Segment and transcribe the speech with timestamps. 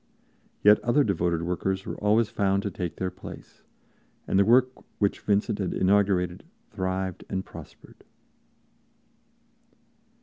[0.63, 3.61] Yet other devoted workers were always found to take their place,
[4.25, 8.03] and the work which Vincent had inaugurated thrived and prospered.